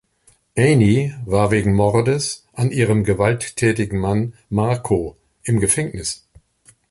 Annie 0.57 1.13
war 1.27 1.51
wegen 1.51 1.75
Mordes 1.75 2.47
an 2.53 2.71
ihrem 2.71 3.03
gewalttätigen 3.03 3.99
Mann 3.99 4.33
Marco 4.49 5.15
im 5.43 5.59
Gefängnis. 5.59 6.25